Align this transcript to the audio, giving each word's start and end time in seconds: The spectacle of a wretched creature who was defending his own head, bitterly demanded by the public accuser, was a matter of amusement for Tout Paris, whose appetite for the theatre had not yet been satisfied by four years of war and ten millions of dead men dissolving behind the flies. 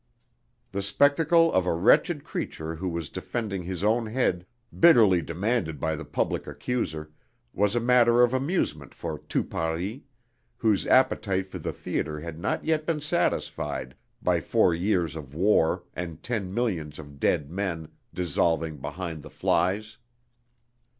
The 0.71 0.81
spectacle 0.81 1.53
of 1.53 1.67
a 1.67 1.75
wretched 1.75 2.23
creature 2.23 2.73
who 2.73 2.89
was 2.89 3.07
defending 3.07 3.61
his 3.61 3.83
own 3.83 4.07
head, 4.07 4.47
bitterly 4.79 5.21
demanded 5.21 5.79
by 5.79 5.95
the 5.95 6.05
public 6.05 6.47
accuser, 6.47 7.11
was 7.53 7.75
a 7.75 7.79
matter 7.79 8.23
of 8.23 8.33
amusement 8.33 8.95
for 8.95 9.19
Tout 9.19 9.47
Paris, 9.51 9.99
whose 10.57 10.87
appetite 10.87 11.45
for 11.45 11.59
the 11.59 11.71
theatre 11.71 12.19
had 12.21 12.39
not 12.39 12.65
yet 12.65 12.87
been 12.87 12.99
satisfied 12.99 13.93
by 14.23 14.41
four 14.41 14.73
years 14.73 15.15
of 15.15 15.35
war 15.35 15.83
and 15.93 16.23
ten 16.23 16.51
millions 16.51 16.97
of 16.97 17.19
dead 17.19 17.51
men 17.51 17.87
dissolving 18.11 18.77
behind 18.77 19.21
the 19.21 19.29
flies. 19.29 19.99